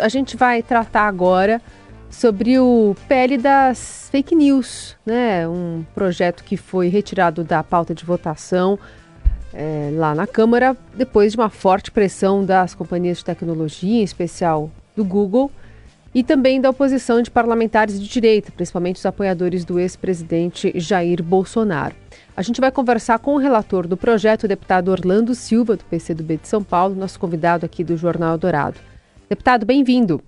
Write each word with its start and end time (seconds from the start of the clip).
A 0.00 0.08
gente 0.08 0.38
vai 0.38 0.62
tratar 0.62 1.02
agora 1.02 1.60
sobre 2.08 2.58
o 2.58 2.96
PL 3.06 3.36
das 3.36 4.08
fake 4.10 4.34
news, 4.34 4.96
né? 5.04 5.46
Um 5.46 5.84
projeto 5.94 6.42
que 6.44 6.56
foi 6.56 6.88
retirado 6.88 7.44
da 7.44 7.62
pauta 7.62 7.94
de 7.94 8.02
votação 8.02 8.78
é, 9.52 9.90
lá 9.92 10.14
na 10.14 10.26
Câmara 10.26 10.74
depois 10.94 11.32
de 11.32 11.38
uma 11.38 11.50
forte 11.50 11.90
pressão 11.90 12.42
das 12.42 12.74
companhias 12.74 13.18
de 13.18 13.26
tecnologia, 13.26 14.00
em 14.00 14.02
especial 14.02 14.70
do 14.96 15.04
Google, 15.04 15.52
e 16.14 16.24
também 16.24 16.58
da 16.58 16.70
oposição 16.70 17.20
de 17.20 17.30
parlamentares 17.30 18.00
de 18.00 18.08
direita, 18.08 18.50
principalmente 18.50 18.96
os 18.96 19.04
apoiadores 19.04 19.62
do 19.62 19.78
ex-presidente 19.78 20.72
Jair 20.74 21.22
Bolsonaro. 21.22 21.94
A 22.34 22.40
gente 22.40 22.62
vai 22.62 22.70
conversar 22.70 23.18
com 23.18 23.34
o 23.34 23.38
relator 23.38 23.86
do 23.86 23.98
projeto, 23.98 24.44
o 24.44 24.48
deputado 24.48 24.88
Orlando 24.88 25.34
Silva, 25.34 25.76
do 25.76 25.84
PCdoB 25.84 26.38
de 26.38 26.48
São 26.48 26.64
Paulo, 26.64 26.94
nosso 26.94 27.20
convidado 27.20 27.66
aqui 27.66 27.84
do 27.84 27.94
Jornal 27.94 28.38
Dourado. 28.38 28.91
Deputado, 29.32 29.64
bem-vindo. 29.64 30.20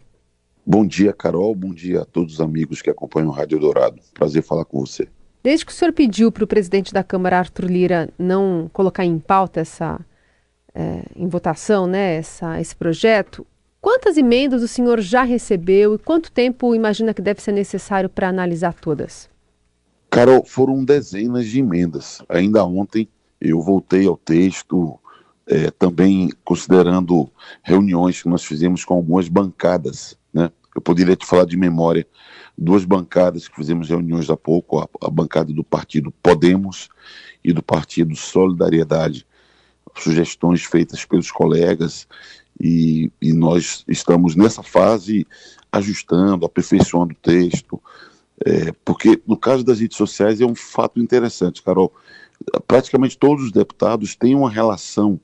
Bom 0.65 0.87
dia, 0.87 1.13
Carol. 1.13 1.55
Bom 1.55 1.75
dia 1.75 2.01
a 2.01 2.05
todos 2.07 2.33
os 2.33 2.41
amigos 2.41 2.81
que 2.81 2.89
acompanham 2.89 3.29
o 3.29 3.33
Rádio 3.33 3.61
Dourado. 3.61 4.01
Prazer 4.15 4.43
falar 4.43 4.65
com 4.65 4.81
você. 4.81 5.07
Desde 5.43 5.67
que 5.67 5.73
o 5.73 5.75
senhor 5.75 5.93
pediu 5.93 6.33
para 6.33 6.43
o 6.43 6.47
presidente 6.47 6.91
da 6.91 7.05
Câmara, 7.05 7.39
Arthur 7.39 7.67
Lira, 7.67 8.09
não 8.19 8.71
colocar 8.73 9.05
em 9.05 9.19
pauta 9.19 9.61
essa, 9.61 10.01
é, 10.75 11.03
em 11.15 11.29
votação, 11.29 11.87
né, 11.87 12.15
essa, 12.15 12.59
esse 12.59 12.75
projeto, 12.75 13.47
quantas 13.79 14.17
emendas 14.17 14.63
o 14.63 14.69
senhor 14.69 15.03
já 15.03 15.23
recebeu 15.23 15.97
e 15.97 15.99
quanto 15.99 16.33
tempo 16.33 16.75
imagina 16.75 17.13
que 17.13 17.21
deve 17.21 17.43
ser 17.43 17.53
necessário 17.53 18.09
para 18.09 18.31
analisar 18.31 18.73
todas? 18.73 19.29
Carol, 20.09 20.43
foram 20.47 20.83
dezenas 20.83 21.45
de 21.45 21.61
emendas. 21.61 22.23
Ainda 22.27 22.65
ontem 22.65 23.07
eu 23.39 23.61
voltei 23.61 24.07
ao 24.07 24.17
texto, 24.17 24.99
é, 25.47 25.71
também 25.71 26.31
considerando 26.45 27.31
reuniões 27.63 28.23
que 28.23 28.29
nós 28.29 28.45
fizemos 28.45 28.85
com 28.85 28.95
algumas 28.95 29.29
bancadas, 29.29 30.17
né? 30.33 30.51
Eu 30.75 30.83
poderia 30.83 31.15
te 31.15 31.25
falar 31.25 31.45
de 31.45 31.57
memória 31.57 32.05
duas 32.59 32.85
bancadas 32.85 33.47
que 33.47 33.55
fizemos 33.55 33.89
reuniões 33.89 34.29
há 34.29 34.37
pouco, 34.37 34.79
a, 34.79 34.89
a 35.03 35.11
bancada 35.11 35.53
do 35.53 35.63
partido 35.63 36.13
Podemos 36.23 36.89
e 37.45 37.53
do 37.53 37.63
partido 37.63 38.17
Solidariedade, 38.17 39.27
sugestões 39.97 40.65
feitas 40.65 41.05
pelos 41.05 41.31
colegas 41.31 42.09
e, 42.61 43.11
e 43.21 43.33
nós 43.33 43.85
estamos 43.89 44.35
nessa 44.35 44.63
fase 44.63 45.27
ajustando, 45.71 46.47
aperfeiçoando 46.47 47.13
o 47.13 47.17
texto, 47.17 47.81
é, 48.45 48.73
porque 48.85 49.21
no 49.27 49.37
caso 49.37 49.65
das 49.65 49.81
redes 49.81 49.97
sociais 49.97 50.41
é 50.41 50.47
um 50.47 50.55
fato 50.55 51.01
interessante, 51.01 51.63
Carol. 51.63 51.93
Praticamente 52.67 53.17
todos 53.17 53.45
os 53.45 53.53
deputados 53.53 54.17
têm 54.17 54.35
uma 54.35 54.51
relação 54.51 55.21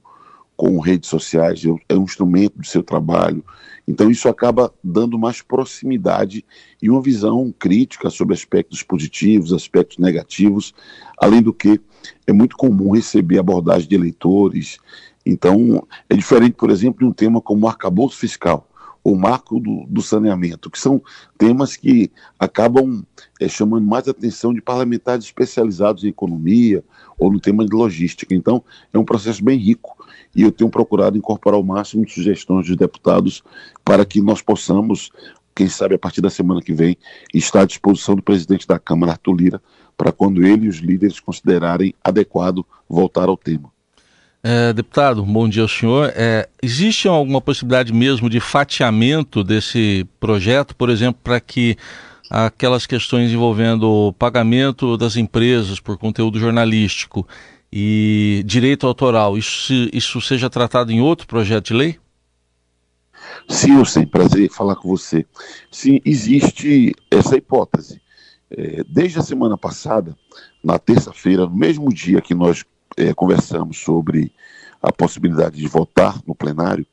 com 0.61 0.79
redes 0.79 1.09
sociais, 1.09 1.63
é 1.89 1.95
um 1.95 2.03
instrumento 2.03 2.59
do 2.59 2.67
seu 2.67 2.83
trabalho. 2.83 3.43
Então, 3.89 4.11
isso 4.11 4.29
acaba 4.29 4.71
dando 4.85 5.19
mais 5.19 5.41
proximidade 5.41 6.45
e 6.83 6.91
uma 6.91 7.01
visão 7.01 7.51
crítica 7.59 8.11
sobre 8.11 8.35
aspectos 8.35 8.83
positivos, 8.83 9.55
aspectos 9.55 9.97
negativos, 9.97 10.75
além 11.19 11.41
do 11.41 11.55
que 11.55 11.81
é 12.27 12.33
muito 12.35 12.59
comum 12.59 12.91
receber 12.91 13.39
abordagem 13.39 13.89
de 13.89 13.95
eleitores. 13.95 14.77
Então, 15.25 15.83
é 16.11 16.15
diferente, 16.15 16.57
por 16.57 16.69
exemplo, 16.69 16.99
de 16.99 17.07
um 17.07 17.13
tema 17.13 17.41
como 17.41 17.65
o 17.65 17.69
arcabouço 17.69 18.19
fiscal 18.19 18.67
o 19.03 19.17
marco 19.17 19.59
do, 19.59 19.87
do, 19.89 20.03
saneamento, 20.03 20.71
que 20.71 20.79
são 20.79 21.03
temas 21.39 21.75
que 21.75 22.13
acabam 22.39 23.03
é, 23.41 23.49
chamando 23.49 23.87
mais 23.87 24.07
atenção 24.07 24.53
de 24.53 24.61
parlamentares 24.61 25.25
especializados 25.25 26.05
em 26.05 26.09
economia 26.09 26.85
ou 27.19 27.33
no 27.33 27.41
tema 27.41 27.65
de 27.65 27.75
logística. 27.75 28.35
Então, 28.35 28.63
é 28.93 28.99
um 28.99 29.05
processo 29.05 29.43
bem 29.43 29.59
rico 29.59 29.97
e 30.35 30.43
eu 30.43 30.53
tenho 30.53 30.71
procurado 30.71 31.19
incorporar 31.19 31.59
o 31.59 31.65
máximo 31.65 32.05
de 32.05 32.13
sugestões 32.13 32.67
dos 32.67 32.77
deputados 32.77 33.43
para 33.85 34.05
que 34.05 34.21
nós 34.21 34.41
possamos, 34.41 35.11
quem 35.55 35.69
sabe 35.69 35.95
a 35.95 35.99
partir 35.99 36.21
da 36.21 36.31
semana 36.31 36.63
que 36.63 36.73
vem, 36.73 36.97
estar 37.35 37.63
à 37.63 37.67
disposição 37.67 38.15
do 38.15 38.23
presidente 38.23 38.67
da 38.67 38.79
Câmara, 38.79 39.13
Arthur 39.13 39.35
Lira, 39.35 39.63
para 39.97 40.13
quando 40.13 40.45
ele 40.47 40.67
e 40.67 40.69
os 40.69 40.77
líderes 40.77 41.21
considerarem 41.21 41.95
adequado 42.03 42.65
voltar 42.89 43.29
ao 43.29 43.37
tema. 43.37 43.71
É, 44.43 44.73
deputado, 44.73 45.23
bom 45.23 45.47
dia 45.47 45.63
ao 45.63 45.69
senhor. 45.69 46.11
É, 46.17 46.49
existe 46.63 47.07
alguma 47.07 47.43
possibilidade 47.43 47.93
mesmo 47.93 48.31
de 48.31 48.41
fatiamento 48.41 49.45
desse 49.45 50.07
projeto, 50.19 50.75
por 50.75 50.89
exemplo, 50.89 51.21
para 51.23 51.39
que 51.39 51.77
aquelas 52.31 52.87
questões 52.87 53.31
envolvendo 53.31 53.83
o 53.91 54.13
pagamento 54.15 54.97
das 54.97 55.17
empresas 55.17 55.81
por 55.81 55.99
conteúdo 55.99 56.39
jornalístico 56.39 57.27
e 57.73 58.43
direito 58.45 58.87
autoral, 58.87 59.39
isso, 59.39 59.73
isso 59.93 60.21
seja 60.21 60.51
tratado 60.51 60.91
em 60.91 61.01
outro 61.01 61.27
projeto 61.27 61.67
de 61.67 61.75
lei? 61.75 62.01
Sim, 63.49 63.79
eu 63.79 63.85
sei, 63.85 64.07
prazer 64.07 64.51
falar 64.51 64.77
com 64.77 64.89
você. 64.89 65.27
Sim, 65.71 66.01
existe 66.05 66.95
essa 67.11 67.37
hipótese. 67.37 68.01
É, 68.51 68.83
desde 68.89 69.19
a 69.19 69.23
semana 69.23 69.57
passada, 69.57 70.17
na 70.63 70.79
terça-feira, 70.79 71.47
no 71.47 71.57
mesmo 71.57 71.93
dia 71.93 72.21
que 72.21 72.35
nós 72.35 72.65
é, 72.97 73.15
conversamos 73.15 73.79
sobre 73.79 74.33
a 74.83 74.93
possibilidade 74.93 75.57
de 75.57 75.69
votar 75.69 76.21
no 76.27 76.35
plenário, 76.35 76.87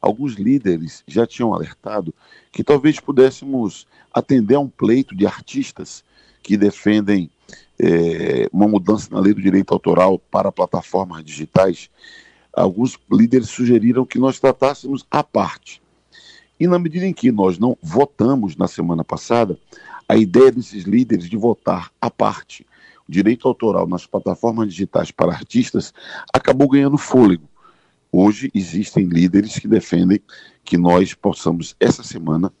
alguns 0.00 0.34
líderes 0.34 1.02
já 1.06 1.26
tinham 1.26 1.52
alertado 1.52 2.14
que 2.50 2.64
talvez 2.64 3.00
pudéssemos 3.00 3.86
atender 4.12 4.54
a 4.54 4.60
um 4.60 4.68
pleito 4.68 5.14
de 5.14 5.26
artistas 5.26 6.04
que 6.42 6.56
defendem 6.56 7.30
é, 7.82 8.48
uma 8.52 8.68
mudança 8.68 9.08
na 9.10 9.18
lei 9.18 9.34
do 9.34 9.42
direito 9.42 9.74
autoral 9.74 10.18
para 10.18 10.52
plataformas 10.52 11.24
digitais. 11.24 11.90
Alguns 12.54 12.96
líderes 13.10 13.48
sugeriram 13.48 14.06
que 14.06 14.18
nós 14.18 14.38
tratássemos 14.38 15.04
à 15.10 15.24
parte. 15.24 15.82
E 16.60 16.66
na 16.66 16.78
medida 16.78 17.04
em 17.04 17.12
que 17.12 17.32
nós 17.32 17.58
não 17.58 17.76
votamos 17.82 18.56
na 18.56 18.68
semana 18.68 19.02
passada, 19.02 19.58
a 20.08 20.16
ideia 20.16 20.52
desses 20.52 20.84
líderes 20.84 21.28
de 21.28 21.36
votar 21.36 21.90
à 22.00 22.08
parte 22.08 22.64
direito 23.08 23.48
autoral 23.48 23.86
nas 23.86 24.06
plataformas 24.06 24.68
digitais 24.68 25.10
para 25.10 25.32
artistas 25.32 25.92
acabou 26.32 26.68
ganhando 26.68 26.96
fôlego. 26.96 27.48
Hoje 28.10 28.50
existem 28.54 29.04
líderes 29.06 29.58
que 29.58 29.66
defendem 29.66 30.20
que 30.64 30.76
nós 30.76 31.14
possamos, 31.14 31.74
essa 31.78 32.02
semana, 32.02 32.52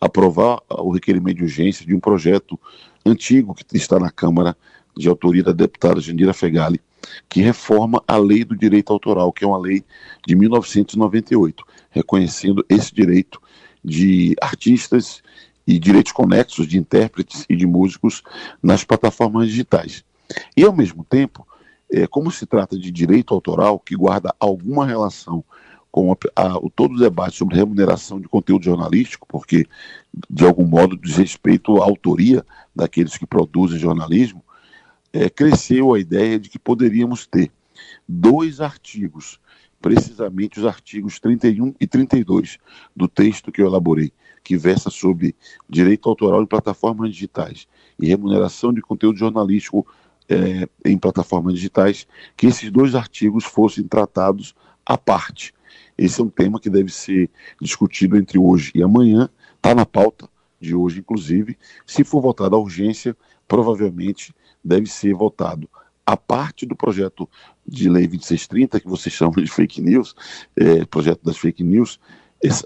aprovar 0.00 0.60
o 0.68 0.92
requerimento 0.92 1.38
de 1.38 1.44
urgência 1.44 1.84
de 1.84 1.94
um 1.94 2.00
projeto 2.00 2.58
antigo 3.04 3.54
que 3.54 3.76
está 3.76 3.98
na 3.98 4.10
Câmara, 4.10 4.56
de 4.96 5.08
autoria 5.08 5.42
da 5.42 5.52
deputada 5.52 6.00
Jandira 6.00 6.32
Fegali, 6.32 6.80
que 7.28 7.40
reforma 7.40 8.02
a 8.06 8.16
lei 8.16 8.44
do 8.44 8.56
direito 8.56 8.92
autoral, 8.92 9.32
que 9.32 9.44
é 9.44 9.46
uma 9.46 9.58
lei 9.58 9.84
de 10.26 10.34
1998, 10.34 11.64
reconhecendo 11.90 12.64
esse 12.68 12.94
direito 12.94 13.40
de 13.84 14.34
artistas 14.40 15.22
e 15.66 15.78
direitos 15.78 16.12
conexos 16.12 16.66
de 16.66 16.78
intérpretes 16.78 17.44
e 17.48 17.54
de 17.54 17.66
músicos 17.66 18.22
nas 18.62 18.84
plataformas 18.84 19.48
digitais. 19.48 20.04
E, 20.56 20.64
ao 20.64 20.74
mesmo 20.74 21.04
tempo, 21.04 21.46
é, 21.90 22.06
como 22.06 22.30
se 22.30 22.44
trata 22.46 22.78
de 22.78 22.90
direito 22.90 23.32
autoral 23.32 23.78
que 23.78 23.96
guarda 23.96 24.34
alguma 24.38 24.86
relação 24.86 25.44
com 25.98 26.12
a, 26.12 26.16
a, 26.36 26.58
o, 26.58 26.70
todo 26.70 26.94
o 26.94 26.98
debate 26.98 27.36
sobre 27.36 27.56
remuneração 27.56 28.20
de 28.20 28.28
conteúdo 28.28 28.64
jornalístico, 28.64 29.26
porque, 29.28 29.66
de 30.30 30.44
algum 30.46 30.64
modo, 30.64 30.96
diz 30.96 31.16
respeito 31.16 31.82
à 31.82 31.84
autoria 31.84 32.46
daqueles 32.74 33.16
que 33.16 33.26
produzem 33.26 33.80
jornalismo, 33.80 34.44
é, 35.12 35.28
cresceu 35.28 35.92
a 35.92 35.98
ideia 35.98 36.38
de 36.38 36.48
que 36.48 36.58
poderíamos 36.58 37.26
ter 37.26 37.50
dois 38.08 38.60
artigos, 38.60 39.40
precisamente 39.80 40.60
os 40.60 40.66
artigos 40.66 41.18
31 41.18 41.74
e 41.80 41.86
32 41.86 42.58
do 42.94 43.08
texto 43.08 43.50
que 43.50 43.60
eu 43.60 43.66
elaborei, 43.66 44.12
que 44.44 44.56
versa 44.56 44.90
sobre 44.90 45.34
direito 45.68 46.08
autoral 46.08 46.42
em 46.42 46.46
plataformas 46.46 47.10
digitais 47.10 47.66
e 47.98 48.06
remuneração 48.06 48.72
de 48.72 48.80
conteúdo 48.80 49.18
jornalístico 49.18 49.84
é, 50.28 50.68
em 50.84 50.96
plataformas 50.96 51.54
digitais, 51.54 52.06
que 52.36 52.46
esses 52.46 52.70
dois 52.70 52.94
artigos 52.94 53.44
fossem 53.44 53.82
tratados 53.82 54.54
à 54.86 54.96
parte. 54.96 55.52
Esse 55.96 56.20
é 56.20 56.24
um 56.24 56.28
tema 56.28 56.60
que 56.60 56.70
deve 56.70 56.92
ser 56.92 57.30
discutido 57.60 58.16
entre 58.16 58.38
hoje 58.38 58.72
e 58.74 58.82
amanhã, 58.82 59.28
está 59.56 59.74
na 59.74 59.86
pauta 59.86 60.28
de 60.60 60.74
hoje, 60.74 61.00
inclusive. 61.00 61.56
Se 61.86 62.04
for 62.04 62.20
votada 62.20 62.56
a 62.56 62.58
urgência, 62.58 63.16
provavelmente 63.46 64.34
deve 64.62 64.86
ser 64.86 65.14
votado 65.14 65.68
a 66.04 66.16
parte 66.16 66.64
do 66.64 66.74
projeto 66.74 67.28
de 67.66 67.88
lei 67.88 68.06
2630, 68.06 68.80
que 68.80 68.88
vocês 68.88 69.14
chamam 69.14 69.42
de 69.42 69.50
fake 69.50 69.80
news, 69.82 70.14
é, 70.56 70.84
projeto 70.86 71.20
das 71.22 71.36
fake 71.36 71.62
news, 71.62 72.00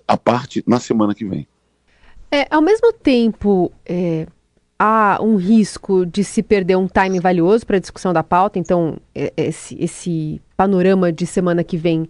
a 0.07 0.17
parte 0.17 0.63
na 0.65 0.79
semana 0.79 1.13
que 1.13 1.25
vem. 1.25 1.49
É, 2.31 2.47
ao 2.49 2.63
mesmo 2.63 2.93
tempo, 2.93 3.73
é, 3.85 4.29
há 4.79 5.19
um 5.21 5.37
risco 5.37 6.07
de 6.07 6.23
se 6.23 6.43
perder 6.43 6.77
um 6.77 6.87
time 6.87 7.19
valioso 7.19 7.67
para 7.67 7.77
a 7.79 7.81
discussão 7.81 8.13
da 8.13 8.23
pauta, 8.23 8.59
então 8.59 8.97
é, 9.15 9.33
esse, 9.37 9.77
esse 9.83 10.41
panorama 10.57 11.13
de 11.13 11.27
semana 11.27 11.65
que 11.65 11.77
vem 11.77 12.09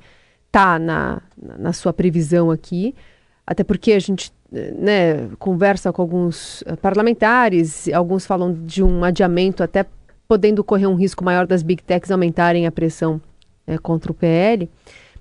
está 0.53 0.79
na, 0.79 1.23
na 1.59 1.73
sua 1.73 1.95
previsão 1.95 2.51
aqui, 2.51 2.95
até 3.47 3.65
porque 3.65 3.93
a 3.95 3.99
gente 3.99 4.31
né, 4.51 5.31
conversa 5.39 5.91
com 5.91 6.03
alguns 6.03 6.63
eh, 6.67 6.77
parlamentares, 6.77 7.89
alguns 7.89 8.27
falam 8.27 8.53
de 8.53 8.83
um 8.83 9.03
adiamento, 9.03 9.63
até 9.63 9.87
podendo 10.29 10.63
correr 10.63 10.87
um 10.87 10.95
risco 10.95 11.25
maior 11.25 11.47
das 11.47 11.63
big 11.63 11.83
techs 11.83 12.11
aumentarem 12.11 12.67
a 12.67 12.73
pressão 12.73 13.21
é, 13.67 13.79
contra 13.79 14.13
o 14.13 14.15
PL, 14.15 14.71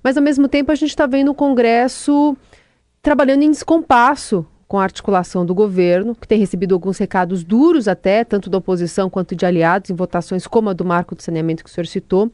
mas 0.02 0.18
ao 0.18 0.22
mesmo 0.22 0.48
tempo 0.48 0.70
a 0.70 0.74
gente 0.74 0.90
está 0.90 1.06
vendo 1.06 1.30
o 1.30 1.34
Congresso 1.34 2.36
trabalhando 3.00 3.42
em 3.42 3.50
descompasso 3.50 4.46
com 4.68 4.78
a 4.78 4.82
articulação 4.82 5.44
do 5.46 5.54
governo, 5.54 6.14
que 6.14 6.28
tem 6.28 6.38
recebido 6.38 6.74
alguns 6.74 6.98
recados 6.98 7.42
duros 7.42 7.88
até, 7.88 8.22
tanto 8.22 8.50
da 8.50 8.58
oposição 8.58 9.08
quanto 9.08 9.34
de 9.34 9.44
aliados, 9.46 9.90
em 9.90 9.94
votações 9.94 10.46
como 10.46 10.70
a 10.70 10.72
do 10.72 10.84
marco 10.84 11.14
do 11.14 11.22
saneamento 11.22 11.64
que 11.64 11.70
o 11.70 11.72
senhor 11.72 11.86
citou. 11.86 12.30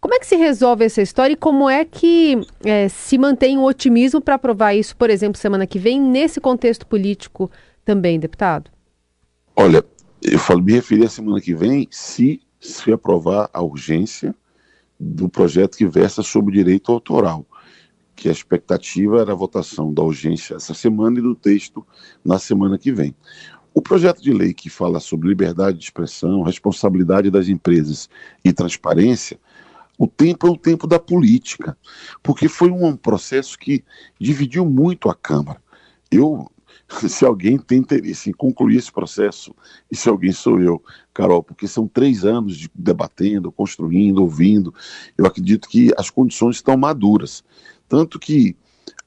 Como 0.00 0.14
é 0.14 0.18
que 0.18 0.26
se 0.26 0.36
resolve 0.36 0.84
essa 0.84 1.02
história 1.02 1.34
e 1.34 1.36
como 1.36 1.68
é 1.68 1.84
que 1.84 2.40
é, 2.64 2.88
se 2.88 3.18
mantém 3.18 3.58
o 3.58 3.64
otimismo 3.64 4.20
para 4.20 4.36
aprovar 4.36 4.74
isso, 4.74 4.96
por 4.96 5.10
exemplo, 5.10 5.38
semana 5.38 5.66
que 5.66 5.78
vem, 5.78 6.00
nesse 6.00 6.40
contexto 6.40 6.86
político 6.86 7.50
também, 7.84 8.18
deputado? 8.18 8.70
Olha, 9.54 9.84
eu 10.22 10.38
falo, 10.38 10.62
me 10.62 10.72
referi 10.72 11.04
a 11.04 11.08
semana 11.08 11.40
que 11.40 11.54
vem 11.54 11.86
se 11.90 12.40
se 12.60 12.92
aprovar 12.92 13.48
a 13.52 13.62
urgência 13.62 14.34
do 14.98 15.28
projeto 15.28 15.78
que 15.78 15.86
versa 15.86 16.22
sobre 16.22 16.54
direito 16.54 16.92
autoral, 16.92 17.46
que 18.14 18.28
a 18.28 18.32
expectativa 18.32 19.20
era 19.20 19.32
a 19.32 19.36
votação 19.36 19.94
da 19.94 20.02
urgência 20.02 20.56
essa 20.56 20.74
semana 20.74 21.18
e 21.18 21.22
do 21.22 21.34
texto 21.34 21.86
na 22.22 22.38
semana 22.38 22.76
que 22.78 22.92
vem. 22.92 23.14
O 23.72 23.80
projeto 23.80 24.20
de 24.20 24.32
lei 24.32 24.52
que 24.52 24.68
fala 24.68 25.00
sobre 25.00 25.28
liberdade 25.28 25.78
de 25.78 25.84
expressão, 25.84 26.42
responsabilidade 26.42 27.30
das 27.30 27.48
empresas 27.48 28.10
e 28.44 28.52
transparência 28.52 29.38
o 30.00 30.06
tempo 30.06 30.46
é 30.46 30.50
o 30.50 30.56
tempo 30.56 30.86
da 30.86 30.98
política, 30.98 31.76
porque 32.22 32.48
foi 32.48 32.70
um 32.70 32.96
processo 32.96 33.58
que 33.58 33.84
dividiu 34.18 34.64
muito 34.64 35.10
a 35.10 35.14
Câmara. 35.14 35.62
Eu, 36.10 36.50
se 37.06 37.22
alguém 37.22 37.58
tem 37.58 37.80
interesse 37.80 38.30
em 38.30 38.32
concluir 38.32 38.78
esse 38.78 38.90
processo, 38.90 39.54
e 39.92 39.94
se 39.94 40.08
alguém 40.08 40.32
sou 40.32 40.58
eu, 40.58 40.82
Carol, 41.12 41.42
porque 41.42 41.68
são 41.68 41.86
três 41.86 42.24
anos 42.24 42.56
de 42.56 42.70
debatendo, 42.74 43.52
construindo, 43.52 44.22
ouvindo, 44.22 44.72
eu 45.18 45.26
acredito 45.26 45.68
que 45.68 45.92
as 45.98 46.08
condições 46.08 46.56
estão 46.56 46.78
maduras. 46.78 47.44
Tanto 47.86 48.18
que 48.18 48.56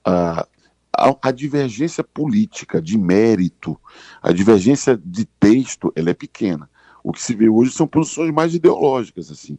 a, 0.06 0.48
a, 0.96 1.18
a 1.24 1.32
divergência 1.32 2.04
política 2.04 2.80
de 2.80 3.00
mérito, 3.00 3.76
a 4.22 4.32
divergência 4.32 4.96
de 5.04 5.26
texto, 5.26 5.92
ela 5.96 6.12
é 6.12 6.14
pequena. 6.14 6.70
O 7.04 7.12
que 7.12 7.22
se 7.22 7.34
vê 7.34 7.50
hoje 7.50 7.72
são 7.72 7.88
posições 7.88 8.32
mais 8.32 8.54
ideológicas, 8.54 9.32
assim. 9.32 9.58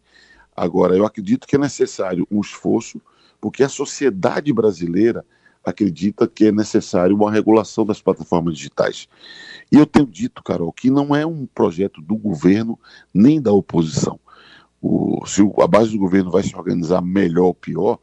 Agora, 0.57 0.97
eu 0.97 1.05
acredito 1.05 1.47
que 1.47 1.57
é 1.57 1.59
necessário 1.59 2.27
um 2.31 2.41
esforço, 2.41 3.01
porque 3.41 3.63
a 3.63 3.69
sociedade 3.69 4.53
brasileira 4.53 5.25
acredita 5.65 6.29
que 6.29 6.47
é 6.47 6.53
necessário 6.53 7.17
uma 7.17 7.31
regulação 7.31 7.87
das 7.87 8.01
plataformas 8.01 8.57
digitais. 8.57 9.09
E 9.73 9.77
eu 9.77 9.87
tenho 9.87 10.07
dito, 10.07 10.43
Carol, 10.43 10.73
que 10.73 10.91
não 10.91 11.17
é 11.17 11.25
um 11.25 11.47
projeto 11.47 12.03
do 12.03 12.17
governo 12.17 12.79
nem 13.13 13.41
da 13.41 13.53
oposição. 13.53 14.21
O, 14.81 15.25
se 15.27 15.41
a 15.63 15.67
base 15.67 15.93
do 15.93 15.99
governo 15.99 16.31
vai 16.31 16.43
se 16.43 16.55
organizar 16.55 17.01
melhor 17.01 17.47
ou 17.47 17.55
pior, 17.55 17.99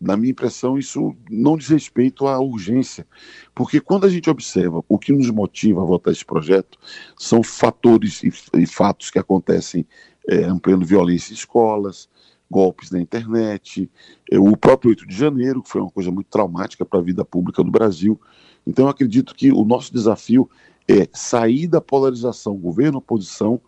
na 0.00 0.16
minha 0.16 0.32
impressão, 0.32 0.76
isso 0.76 1.16
não 1.30 1.56
diz 1.56 1.68
respeito 1.68 2.26
à 2.26 2.38
urgência. 2.38 3.06
Porque 3.54 3.80
quando 3.80 4.04
a 4.04 4.10
gente 4.10 4.28
observa 4.28 4.84
o 4.88 4.98
que 4.98 5.12
nos 5.12 5.30
motiva 5.30 5.80
a 5.80 5.86
votar 5.86 6.12
esse 6.12 6.24
projeto, 6.24 6.78
são 7.16 7.42
fatores 7.42 8.22
e, 8.22 8.32
e 8.54 8.66
fatos 8.66 9.10
que 9.10 9.18
acontecem 9.18 9.86
é, 10.28 10.44
ampliando 10.44 10.84
violência 10.84 11.32
em 11.32 11.34
escolas, 11.34 12.08
golpes 12.50 12.90
na 12.90 13.00
internet, 13.00 13.90
é, 14.30 14.38
o 14.38 14.56
próprio 14.56 14.90
8 14.90 15.06
de 15.06 15.16
janeiro, 15.16 15.62
que 15.62 15.68
foi 15.68 15.80
uma 15.80 15.90
coisa 15.90 16.10
muito 16.10 16.28
traumática 16.28 16.84
para 16.84 16.98
a 16.98 17.02
vida 17.02 17.24
pública 17.24 17.62
do 17.62 17.70
Brasil. 17.70 18.20
Então, 18.66 18.88
acredito 18.88 19.34
que 19.34 19.52
o 19.52 19.64
nosso 19.64 19.92
desafio 19.92 20.48
é 20.88 21.08
sair 21.12 21.66
da 21.66 21.80
polarização 21.80 22.56
governo-oposição 22.56 23.60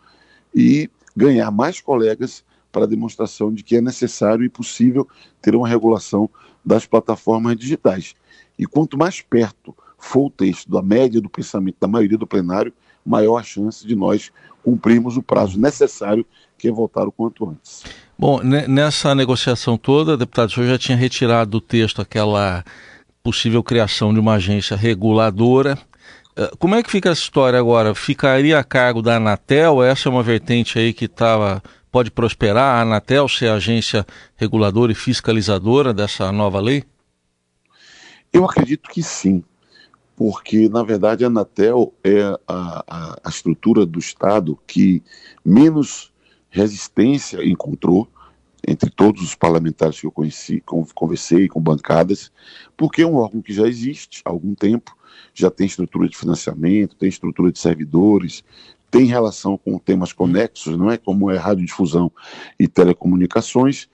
e 0.55 0.89
ganhar 1.17 1.51
mais 1.51 1.81
colegas 1.81 2.45
para 2.71 2.85
a 2.85 2.89
demonstração 2.89 3.53
de 3.53 3.63
que 3.63 3.77
é 3.77 3.81
necessário 3.81 4.45
e 4.45 4.49
possível 4.49 5.07
ter 5.41 5.55
uma 5.57 5.67
regulação 5.67 6.31
das 6.65 6.87
plataformas 6.87 7.57
digitais. 7.57 8.15
E 8.59 8.67
quanto 8.67 8.99
mais 8.99 9.21
perto 9.21 9.75
for 9.99 10.27
o 10.27 10.31
texto 10.31 10.71
da 10.71 10.83
média 10.83 11.21
do 11.21 11.29
pensamento 11.29 11.77
da 11.81 11.89
maioria 11.89 12.19
do 12.19 12.27
plenário, 12.27 12.73
maior 13.09 13.39
a 13.39 13.43
chance 13.43 13.87
de 13.87 13.97
nós 13.97 14.31
cumprirmos 14.63 15.17
o 15.17 15.23
prazo 15.23 15.59
necessário 15.59 16.27
que 16.59 16.69
é 16.69 16.73
votar 16.73 17.07
o 17.07 17.13
quanto 17.13 17.49
antes. 17.49 17.85
Bom, 18.19 18.41
nessa 18.43 19.15
negociação 19.15 19.79
toda, 19.79 20.17
deputado, 20.17 20.49
o 20.49 20.53
senhor 20.53 20.67
já 20.67 20.79
tinha 20.79 20.99
retirado 20.99 21.53
do 21.53 21.61
texto 21.61 22.03
aquela 22.03 22.65
possível 23.23 23.63
criação 23.63 24.13
de 24.13 24.19
uma 24.19 24.35
agência 24.35 24.77
reguladora. 24.77 25.79
Eh, 26.37 26.51
como 26.59 26.75
é 26.75 26.83
que 26.83 26.91
fica 26.91 27.11
essa 27.11 27.21
história 27.21 27.59
agora? 27.59 27.95
Ficaria 27.95 28.59
a 28.59 28.65
cargo 28.65 29.01
da 29.01 29.17
Anatel? 29.17 29.83
Essa 29.83 30.09
é 30.09 30.11
uma 30.11 30.23
vertente 30.23 30.79
aí 30.79 30.93
que 30.93 31.07
tava, 31.07 31.63
pode 31.93 32.11
prosperar, 32.11 32.77
a 32.77 32.83
Anatel 32.83 33.29
ser 33.29 33.49
a 33.49 33.55
agência 33.55 34.05
reguladora 34.37 34.91
e 34.91 34.97
fiscalizadora 34.97 35.95
dessa 35.95 36.33
nova 36.33 36.61
lei? 36.61 36.85
Eu 38.33 38.45
acredito 38.45 38.91
que 38.91 39.03
sim 39.03 39.45
porque, 40.19 40.69
na 40.69 40.83
verdade, 40.83 41.23
a 41.23 41.29
Anatel 41.29 41.95
é 42.03 42.23
a, 42.49 42.85
a, 42.89 43.21
a 43.23 43.29
estrutura 43.29 43.87
do 43.87 44.01
Estado 44.01 44.59
que 44.67 45.01
menos 45.45 46.13
resistência 46.51 47.49
encontrou 47.49 48.09
entre 48.67 48.91
todos 48.91 49.23
os 49.23 49.37
parlamentares 49.37 50.01
que 50.01 50.07
eu 50.09 50.11
conheci, 50.11 50.61
conversei 50.93 51.47
com 51.47 51.61
bancadas, 51.61 52.33
porque 52.77 53.03
é 53.03 53.07
um 53.07 53.15
órgão 53.15 53.41
que 53.41 53.53
já 53.53 53.69
existe 53.69 54.21
há 54.25 54.31
algum 54.31 54.57
tempo, 54.57 54.97
já 55.33 55.53
tem 55.53 55.69
estrutura 55.69 56.09
de 56.09 56.17
financiamento, 56.17 56.97
tem 56.97 57.09
estrutura 57.09 57.53
de 57.53 57.61
servidores, 57.61 58.43
tem 58.91 59.05
relação 59.05 59.57
com 59.57 59.79
temas 59.79 60.13
conexos, 60.13 60.77
não 60.77 60.91
é 60.91 60.97
como 60.97 61.31
é 61.31 61.37
radiodifusão 61.37 62.11
e 62.59 62.67
telecomunicações, 62.67 63.89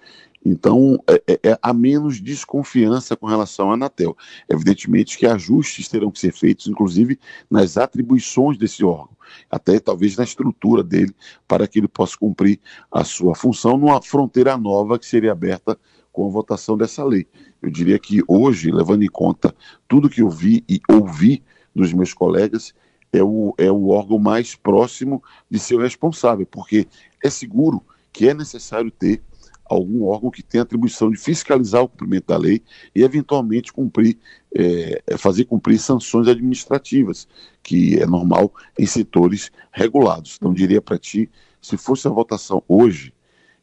então, 0.44 0.98
é, 1.08 1.22
é, 1.26 1.50
é, 1.50 1.58
há 1.62 1.72
menos 1.72 2.20
desconfiança 2.20 3.16
com 3.16 3.26
relação 3.26 3.70
à 3.70 3.74
Anatel. 3.74 4.16
Evidentemente 4.48 5.16
que 5.16 5.26
ajustes 5.26 5.88
terão 5.88 6.10
que 6.10 6.18
ser 6.18 6.32
feitos, 6.32 6.66
inclusive 6.66 7.18
nas 7.50 7.78
atribuições 7.78 8.58
desse 8.58 8.84
órgão, 8.84 9.16
até 9.50 9.80
talvez 9.80 10.16
na 10.16 10.24
estrutura 10.24 10.82
dele, 10.82 11.14
para 11.48 11.66
que 11.66 11.78
ele 11.78 11.88
possa 11.88 12.18
cumprir 12.18 12.60
a 12.92 13.04
sua 13.04 13.34
função 13.34 13.78
numa 13.78 14.02
fronteira 14.02 14.56
nova 14.58 14.98
que 14.98 15.06
seria 15.06 15.32
aberta 15.32 15.78
com 16.12 16.26
a 16.26 16.30
votação 16.30 16.76
dessa 16.76 17.02
lei. 17.02 17.26
Eu 17.62 17.70
diria 17.70 17.98
que 17.98 18.22
hoje, 18.28 18.70
levando 18.70 19.02
em 19.02 19.10
conta 19.10 19.54
tudo 19.88 20.10
que 20.10 20.20
eu 20.20 20.28
vi 20.28 20.62
e 20.68 20.78
ouvi 20.90 21.42
dos 21.74 21.92
meus 21.92 22.12
colegas, 22.12 22.74
é 23.12 23.22
o, 23.22 23.54
é 23.56 23.70
o 23.70 23.88
órgão 23.88 24.18
mais 24.18 24.54
próximo 24.54 25.22
de 25.50 25.58
ser 25.58 25.78
responsável, 25.80 26.46
porque 26.46 26.86
é 27.22 27.30
seguro 27.30 27.82
que 28.12 28.28
é 28.28 28.34
necessário 28.34 28.90
ter 28.90 29.22
algum 29.64 30.04
órgão 30.04 30.30
que 30.30 30.42
tenha 30.42 30.62
atribuição 30.62 31.10
de 31.10 31.16
fiscalizar 31.16 31.82
o 31.82 31.88
cumprimento 31.88 32.26
da 32.26 32.36
lei 32.36 32.62
e, 32.94 33.02
eventualmente, 33.02 33.72
cumprir, 33.72 34.18
é, 34.54 35.02
fazer 35.16 35.44
cumprir 35.44 35.78
sanções 35.78 36.28
administrativas, 36.28 37.26
que 37.62 37.98
é 37.98 38.06
normal 38.06 38.52
em 38.78 38.86
setores 38.86 39.50
regulados. 39.72 40.36
Então, 40.36 40.52
diria 40.52 40.82
para 40.82 40.98
ti, 40.98 41.30
se 41.60 41.76
fosse 41.76 42.06
a 42.06 42.10
votação 42.10 42.62
hoje, 42.68 43.12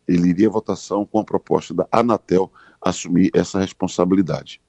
ele 0.08 0.30
iria 0.30 0.48
à 0.48 0.52
votação 0.52 1.06
com 1.06 1.20
a 1.20 1.24
proposta 1.24 1.74
da 1.74 1.88
Anatel 1.92 2.52
assumir 2.82 3.30
essa 3.34 3.60
responsabilidade. 3.60 4.60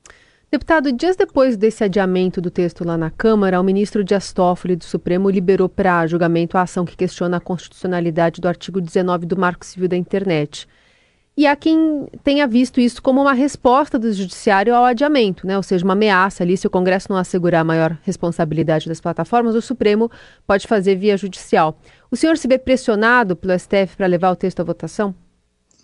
Deputado, 0.50 0.92
dias 0.92 1.16
depois 1.16 1.56
desse 1.56 1.82
adiamento 1.82 2.38
do 2.38 2.50
texto 2.50 2.84
lá 2.84 2.98
na 2.98 3.10
Câmara, 3.10 3.58
o 3.58 3.64
ministro 3.64 4.04
Dias 4.04 4.34
Toffoli 4.34 4.76
do 4.76 4.84
Supremo 4.84 5.30
liberou 5.30 5.66
para 5.66 6.06
julgamento 6.06 6.58
a 6.58 6.62
ação 6.62 6.84
que 6.84 6.94
questiona 6.94 7.38
a 7.38 7.40
constitucionalidade 7.40 8.38
do 8.38 8.46
artigo 8.46 8.78
19 8.78 9.24
do 9.24 9.34
Marco 9.34 9.64
Civil 9.64 9.88
da 9.88 9.96
Internet. 9.96 10.68
E 11.34 11.46
há 11.46 11.56
quem 11.56 12.06
tenha 12.22 12.46
visto 12.46 12.78
isso 12.78 13.02
como 13.02 13.22
uma 13.22 13.32
resposta 13.32 13.98
do 13.98 14.12
judiciário 14.12 14.74
ao 14.74 14.84
adiamento, 14.84 15.46
né? 15.46 15.56
ou 15.56 15.62
seja, 15.62 15.82
uma 15.82 15.94
ameaça 15.94 16.42
ali. 16.42 16.58
Se 16.58 16.66
o 16.66 16.70
Congresso 16.70 17.08
não 17.10 17.16
assegurar 17.16 17.62
a 17.62 17.64
maior 17.64 17.98
responsabilidade 18.02 18.86
das 18.86 19.00
plataformas, 19.00 19.54
o 19.54 19.62
Supremo 19.62 20.10
pode 20.46 20.66
fazer 20.66 20.96
via 20.96 21.16
judicial. 21.16 21.78
O 22.10 22.16
senhor 22.16 22.36
se 22.36 22.46
vê 22.46 22.58
pressionado 22.58 23.34
pelo 23.34 23.58
STF 23.58 23.96
para 23.96 24.06
levar 24.06 24.30
o 24.30 24.36
texto 24.36 24.60
à 24.60 24.64
votação? 24.64 25.14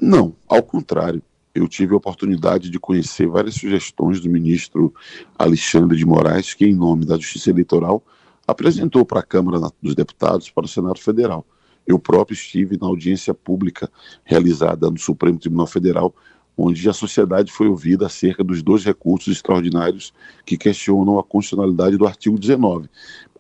Não, 0.01 0.35
ao 0.47 0.63
contrário. 0.63 1.23
Eu 1.55 1.67
tive 1.67 1.95
a 1.95 1.97
oportunidade 1.97 2.71
de 2.71 2.79
conhecer 2.79 3.27
várias 3.27 3.55
sugestões 3.55 4.21
do 4.21 4.29
ministro 4.29 4.95
Alexandre 5.37 5.97
de 5.97 6.05
Moraes, 6.05 6.55
que, 6.55 6.67
em 6.67 6.75
nome 6.75 7.07
da 7.07 7.17
Justiça 7.17 7.51
Eleitoral, 7.51 8.03
apresentou 8.47 9.05
para 9.05 9.21
a 9.21 9.25
Câmara 9.25 9.59
dos 9.83 9.95
Deputados, 9.95 10.51
para 10.51 10.67
o 10.67 10.69
Senado 10.69 11.01
Federal. 11.01 11.45
Eu 11.89 11.99
próprio 11.99 12.35
estive 12.35 12.77
na 12.79 12.87
audiência 12.87 13.33
pública 13.33 13.91
realizada 14.23 14.91
no 14.91 14.99
Supremo 14.99 15.39
Tribunal 15.39 15.67
Federal, 15.67 16.15
onde 16.55 16.87
a 16.87 16.93
sociedade 16.93 17.51
foi 17.51 17.67
ouvida 17.67 18.05
acerca 18.05 18.45
dos 18.45 18.63
dois 18.63 18.85
recursos 18.85 19.35
extraordinários 19.35 20.13
que 20.45 20.59
questionam 20.59 21.19
a 21.19 21.25
constitucionalidade 21.25 21.97
do 21.97 22.07
artigo 22.07 22.39
19. 22.39 22.91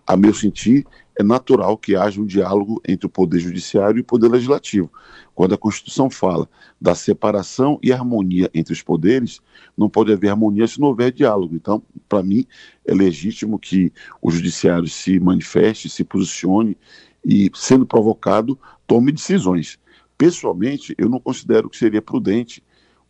A 0.07 0.17
meu 0.17 0.33
sentir, 0.33 0.87
é 1.19 1.23
natural 1.23 1.77
que 1.77 1.95
haja 1.95 2.19
um 2.19 2.25
diálogo 2.25 2.81
entre 2.89 3.07
o 3.07 3.11
Poder 3.11 3.39
Judiciário 3.39 3.99
e 3.99 4.01
o 4.01 4.05
Poder 4.05 4.29
Legislativo. 4.29 4.91
Quando 5.35 5.55
a 5.55 5.59
Constituição 5.59 6.09
fala 6.09 6.49
da 6.81 6.95
separação 6.95 7.79
e 7.83 7.93
harmonia 7.93 8.49
entre 8.55 8.73
os 8.73 8.83
poderes, 8.83 9.41
não 9.77 9.91
pode 9.91 10.11
haver 10.11 10.31
harmonia 10.31 10.67
se 10.67 10.81
não 10.81 10.89
houver 10.89 11.13
diálogo. 11.13 11.55
Então, 11.55 11.83
para 12.09 12.23
mim, 12.23 12.47
é 12.87 12.95
legítimo 12.95 13.59
que 13.59 13.93
o 14.23 14.31
Judiciário 14.31 14.89
se 14.89 15.21
manifeste, 15.21 15.91
se 15.91 16.03
posicione 16.03 16.79
e, 17.29 17.51
sendo 17.55 17.85
provocado, 17.85 18.59
tome 18.87 19.13
decisões. 19.13 19.79
Pessoalmente, 20.17 20.95
eu 20.97 21.11
não 21.11 21.21
considero 21.21 21.69
que 21.69 21.77
seria 21.77 22.01
prudente 22.01 22.65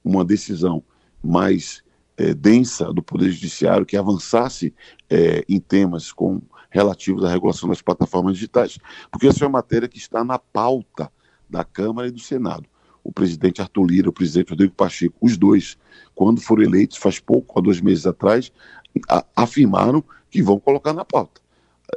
uma 0.05 0.25
decisão 0.25 0.83
mais 1.23 1.85
é, 2.17 2.35
densa 2.35 2.93
do 2.93 3.01
Poder 3.01 3.31
Judiciário 3.31 3.87
que 3.87 3.97
avançasse 3.97 4.75
é, 5.09 5.45
em 5.49 5.61
temas 5.61 6.13
com 6.13 6.43
relativos 6.69 7.25
à 7.25 7.31
regulação 7.31 7.69
das 7.69 7.81
plataformas 7.81 8.35
digitais, 8.35 8.77
porque 9.09 9.29
essa 9.29 9.45
é 9.45 9.47
uma 9.47 9.59
matéria 9.59 9.89
que 9.89 9.99
está 9.99 10.25
na 10.25 10.39
pauta 10.39 11.11
da 11.49 11.63
Câmara 11.63 12.09
e 12.09 12.11
do 12.11 12.19
Senado. 12.19 12.65
O 13.05 13.13
presidente 13.13 13.63
Arthur 13.63 13.85
Lira, 13.85 14.09
o 14.09 14.13
presidente 14.13 14.51
Rodrigo 14.51 14.75
Pacheco, 14.75 15.17
os 15.21 15.37
dois, 15.37 15.79
quando 16.13 16.41
foram 16.41 16.65
eleitos, 16.65 16.99
faz 16.99 17.21
pouco, 17.21 17.57
há 17.57 17.63
dois 17.63 17.81
meses 17.81 18.05
atrás, 18.05 18.51
afirmaram 19.35 20.03
que 20.29 20.43
vão 20.43 20.59
colocar 20.59 20.93
na 20.93 21.05
pauta. 21.05 21.41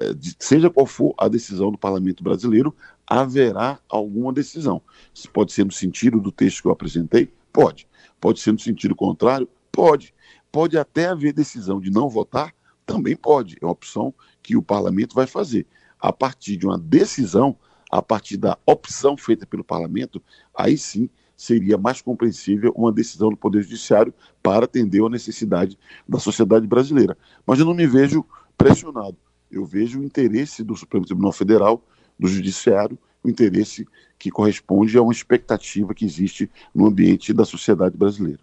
É, 0.02 0.16
seja 0.40 0.70
qual 0.70 0.88
for 0.88 1.14
a 1.18 1.28
decisão 1.28 1.72
do 1.72 1.78
parlamento 1.78 2.24
brasileiro, 2.24 2.76
haverá 3.06 3.80
alguma 3.88 4.34
decisão. 4.34 4.82
Se 5.14 5.28
pode 5.28 5.54
ser 5.54 5.64
no 5.64 5.72
sentido 5.72 6.20
do 6.20 6.32
texto 6.32 6.64
que 6.64 6.68
eu 6.68 6.72
apresentei? 6.72 7.32
Pode. 7.54 7.88
Pode 8.20 8.40
ser 8.40 8.52
no 8.52 8.60
sentido 8.60 8.96
contrário? 8.96 9.48
Pode. 9.72 10.14
Pode 10.52 10.78
até 10.78 11.08
haver 11.08 11.34
decisão 11.34 11.80
de 11.80 11.92
não 11.92 12.10
votar? 12.10 12.54
Também 12.86 13.16
pode. 13.16 13.58
É 13.62 13.66
uma 13.66 13.72
opção 13.72 14.14
que 14.42 14.58
o 14.58 14.62
parlamento 14.62 15.14
vai 15.14 15.28
fazer. 15.28 15.68
A 16.00 16.12
partir 16.12 16.58
de 16.58 16.66
uma 16.66 16.80
decisão, 16.80 17.56
a 17.92 18.02
partir 18.02 18.38
da 18.38 18.58
opção 18.66 19.16
feita 19.16 19.46
pelo 19.46 19.64
parlamento, 19.64 20.22
aí 20.56 20.78
sim 20.78 21.10
seria 21.38 21.78
mais 21.78 22.02
compreensível 22.02 22.72
uma 22.76 22.92
decisão 22.92 23.30
do 23.30 23.38
Poder 23.38 23.62
Judiciário 23.64 24.14
para 24.42 24.66
atender 24.66 25.04
a 25.04 25.10
necessidade 25.10 25.78
da 26.08 26.20
sociedade 26.20 26.66
brasileira. 26.68 27.18
Mas 27.46 27.60
eu 27.60 27.66
não 27.66 27.74
me 27.74 27.88
vejo 27.88 28.26
pressionado. 28.58 29.18
Eu 29.52 29.66
vejo 29.66 30.00
o 30.00 30.04
interesse 30.04 30.64
do 30.64 30.76
Supremo 30.76 31.06
Tribunal 31.06 31.32
Federal, 31.32 31.84
do 32.18 32.28
Judiciário, 32.28 32.98
o 33.24 33.30
interesse 33.30 33.86
que 34.18 34.32
corresponde 34.32 34.98
a 34.98 35.02
uma 35.02 35.12
expectativa 35.12 35.94
que 35.94 36.06
existe 36.06 36.50
no 36.74 36.86
ambiente 36.86 37.34
da 37.34 37.44
sociedade 37.44 37.98
brasileira. 37.98 38.40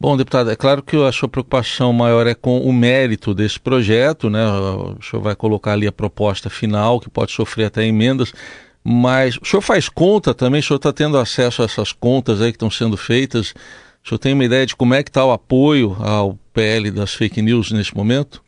Bom, 0.00 0.16
deputado, 0.16 0.50
é 0.50 0.56
claro 0.56 0.82
que 0.82 0.96
a 0.96 1.12
sua 1.12 1.28
preocupação 1.28 1.92
maior 1.92 2.26
é 2.26 2.34
com 2.34 2.58
o 2.60 2.72
mérito 2.72 3.32
desse 3.32 3.60
projeto, 3.60 4.28
né? 4.28 4.44
O 4.44 5.00
senhor 5.00 5.22
vai 5.22 5.36
colocar 5.36 5.74
ali 5.74 5.86
a 5.86 5.92
proposta 5.92 6.50
final, 6.50 6.98
que 6.98 7.08
pode 7.08 7.30
sofrer 7.30 7.66
até 7.66 7.86
emendas, 7.86 8.32
mas 8.82 9.36
o 9.36 9.46
senhor 9.46 9.62
faz 9.62 9.88
conta 9.88 10.34
também? 10.34 10.60
O 10.60 10.62
senhor 10.62 10.78
está 10.78 10.92
tendo 10.92 11.16
acesso 11.16 11.62
a 11.62 11.66
essas 11.66 11.92
contas 11.92 12.40
aí 12.40 12.50
que 12.50 12.56
estão 12.56 12.70
sendo 12.70 12.96
feitas? 12.96 13.54
O 14.04 14.08
senhor 14.08 14.18
tem 14.18 14.34
uma 14.34 14.44
ideia 14.44 14.66
de 14.66 14.74
como 14.74 14.92
é 14.92 15.04
que 15.04 15.10
está 15.10 15.24
o 15.24 15.30
apoio 15.30 15.96
ao 16.00 16.36
PL 16.52 16.90
das 16.90 17.14
fake 17.14 17.40
news 17.40 17.70
nesse 17.70 17.94
momento? 17.96 18.42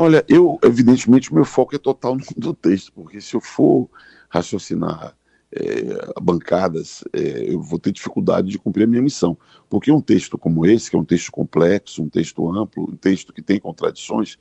Olha, 0.00 0.24
eu, 0.28 0.60
evidentemente, 0.62 1.34
meu 1.34 1.44
foco 1.44 1.74
é 1.74 1.78
total 1.78 2.16
no 2.36 2.54
texto, 2.54 2.92
porque 2.92 3.20
se 3.20 3.34
eu 3.34 3.40
for 3.40 3.90
raciocinar 4.28 5.16
é, 5.50 6.20
bancadas, 6.22 7.02
é, 7.12 7.52
eu 7.52 7.60
vou 7.60 7.80
ter 7.80 7.90
dificuldade 7.90 8.48
de 8.48 8.60
cumprir 8.60 8.84
a 8.84 8.86
minha 8.86 9.02
missão. 9.02 9.36
Porque 9.68 9.90
um 9.90 10.00
texto 10.00 10.38
como 10.38 10.64
esse, 10.64 10.88
que 10.88 10.94
é 10.94 10.98
um 11.00 11.04
texto 11.04 11.32
complexo, 11.32 12.00
um 12.00 12.08
texto 12.08 12.48
amplo, 12.48 12.84
um 12.84 12.94
texto 12.94 13.32
que 13.32 13.42
tem 13.42 13.58
contradições, 13.58 14.38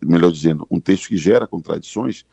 melhor 0.00 0.32
dizendo, 0.32 0.66
um 0.70 0.80
texto 0.80 1.08
que 1.08 1.18
gera 1.18 1.46
contradições, 1.46 2.24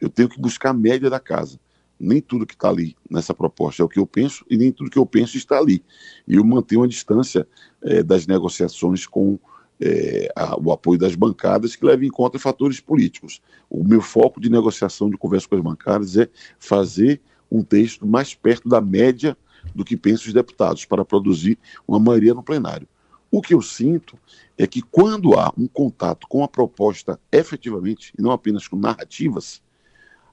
eu 0.00 0.08
tenho 0.08 0.30
que 0.30 0.40
buscar 0.40 0.70
a 0.70 0.72
média 0.72 1.10
da 1.10 1.20
casa. 1.20 1.60
Nem 2.00 2.22
tudo 2.22 2.46
que 2.46 2.54
está 2.54 2.70
ali 2.70 2.96
nessa 3.10 3.34
proposta 3.34 3.82
é 3.82 3.84
o 3.84 3.88
que 3.88 3.98
eu 3.98 4.06
penso 4.06 4.46
e 4.48 4.56
nem 4.56 4.72
tudo 4.72 4.88
que 4.88 4.98
eu 4.98 5.04
penso 5.04 5.36
está 5.36 5.58
ali. 5.58 5.84
E 6.26 6.36
eu 6.36 6.44
mantenho 6.44 6.80
uma 6.80 6.88
distância 6.88 7.46
é, 7.82 8.02
das 8.02 8.26
negociações 8.26 9.06
com 9.06 9.38
é, 9.80 10.32
a, 10.36 10.58
o 10.60 10.72
apoio 10.72 10.98
das 10.98 11.14
bancadas 11.14 11.76
que 11.76 11.84
leva 11.84 12.04
em 12.04 12.10
conta 12.10 12.38
fatores 12.38 12.80
políticos. 12.80 13.40
O 13.68 13.84
meu 13.84 14.00
foco 14.00 14.40
de 14.40 14.48
negociação, 14.48 15.10
de 15.10 15.16
conversa 15.16 15.48
com 15.48 15.56
as 15.56 15.62
bancadas 15.62 16.16
é 16.16 16.28
fazer 16.58 17.20
um 17.50 17.62
texto 17.62 18.06
mais 18.06 18.34
perto 18.34 18.68
da 18.68 18.80
média 18.80 19.36
do 19.74 19.84
que 19.84 19.96
pensam 19.96 20.26
os 20.26 20.32
deputados, 20.32 20.84
para 20.84 21.04
produzir 21.04 21.58
uma 21.86 21.98
maioria 21.98 22.34
no 22.34 22.42
plenário. 22.42 22.86
O 23.30 23.40
que 23.40 23.54
eu 23.54 23.62
sinto 23.62 24.18
é 24.56 24.66
que 24.66 24.80
quando 24.80 25.34
há 25.34 25.52
um 25.56 25.66
contato 25.66 26.26
com 26.28 26.44
a 26.44 26.48
proposta 26.48 27.18
efetivamente, 27.32 28.12
e 28.16 28.22
não 28.22 28.30
apenas 28.30 28.68
com 28.68 28.76
narrativas, 28.76 29.62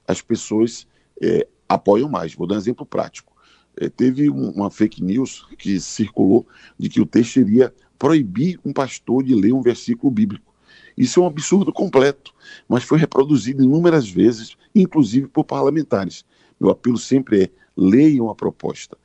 as 0.06 0.20
pessoas 0.20 0.86
é, 1.20 1.46
apoiam 1.68 2.08
mais. 2.08 2.34
Vou 2.34 2.46
dar 2.46 2.56
um 2.56 2.58
exemplo 2.58 2.86
prático. 2.86 3.32
É, 3.76 3.88
teve 3.88 4.30
um, 4.30 4.50
uma 4.50 4.70
fake 4.70 5.02
news 5.02 5.46
que 5.58 5.80
circulou 5.80 6.46
de 6.78 6.88
que 6.88 7.00
o 7.00 7.06
texto 7.06 7.40
iria 7.40 7.74
proibir 8.02 8.58
um 8.64 8.72
pastor 8.72 9.22
de 9.22 9.32
ler 9.32 9.52
um 9.52 9.62
versículo 9.62 10.10
bíblico. 10.10 10.52
Isso 10.98 11.20
é 11.20 11.22
um 11.22 11.26
absurdo 11.26 11.72
completo, 11.72 12.34
mas 12.68 12.82
foi 12.82 12.98
reproduzido 12.98 13.62
inúmeras 13.62 14.10
vezes, 14.10 14.56
inclusive 14.74 15.28
por 15.28 15.44
parlamentares. 15.44 16.24
Meu 16.58 16.70
apelo 16.70 16.98
sempre 16.98 17.44
é: 17.44 17.50
leiam 17.76 18.28
a 18.28 18.34
proposta, 18.34 18.98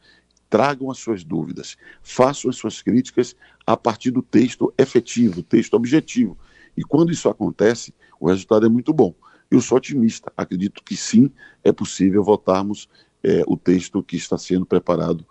tragam 0.50 0.90
as 0.90 0.98
suas 0.98 1.24
dúvidas, 1.24 1.78
façam 2.02 2.50
as 2.50 2.56
suas 2.56 2.82
críticas 2.82 3.36
a 3.68 3.78
partir 3.78 4.10
do 4.10 4.24
texto 4.24 4.74
efetivo, 4.80 5.44
texto 5.44 5.76
objetivo. 5.76 6.36
E 6.76 6.82
quando 6.82 7.12
isso 7.12 7.30
acontece, 7.30 7.94
o 8.20 8.28
resultado 8.28 8.66
é 8.66 8.70
muito 8.70 8.92
bom. 8.92 9.14
Eu 9.52 9.62
sou 9.62 9.78
otimista, 9.78 10.34
acredito 10.36 10.84
que 10.84 10.98
sim, 10.98 11.30
é 11.64 11.72
possível 11.72 12.24
votarmos 12.24 12.90
é, 13.24 13.44
o 13.46 13.56
texto 13.56 14.02
que 14.02 14.16
está 14.16 14.40
sendo 14.40 14.66
preparado 14.66 15.24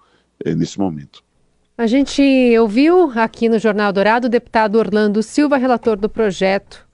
é, 0.44 0.54
nesse 0.54 0.78
momento. 0.78 1.25
A 1.78 1.86
gente 1.86 2.22
ouviu 2.58 3.12
aqui 3.14 3.50
no 3.50 3.58
Jornal 3.58 3.92
Dourado 3.92 4.28
o 4.28 4.30
deputado 4.30 4.76
Orlando 4.76 5.22
Silva, 5.22 5.58
relator 5.58 5.98
do 5.98 6.08
projeto 6.08 6.86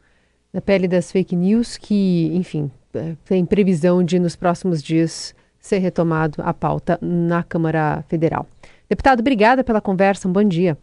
da 0.53 0.61
pele 0.61 0.89
das 0.89 1.13
fake 1.13 1.37
news, 1.37 1.77
que, 1.77 2.33
enfim, 2.35 2.69
é, 2.93 3.15
tem 3.25 3.47
previsão 3.47 4.03
de 4.03 4.19
nos 4.19 4.35
próximos 4.35 4.83
dias 4.83 5.37
ser 5.61 5.79
retomado 5.79 6.43
a 6.43 6.53
pauta 6.53 6.99
na 7.01 7.45
Câmara 7.45 8.05
Federal. 8.09 8.45
Deputado, 8.89 9.21
obrigada 9.21 9.63
pela 9.63 9.81
conversa, 9.81 10.27
um 10.27 10.33
bom 10.33 10.43
dia. 10.43 10.77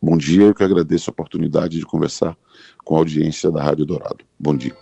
Bom 0.00 0.18
dia, 0.18 0.42
eu 0.42 0.54
que 0.54 0.62
agradeço 0.62 1.10
a 1.10 1.12
oportunidade 1.12 1.78
de 1.78 1.86
conversar 1.86 2.36
com 2.84 2.96
a 2.96 2.98
audiência 2.98 3.50
da 3.50 3.62
Rádio 3.62 3.86
Dourado. 3.86 4.26
Bom 4.38 4.54
dia. 4.54 4.76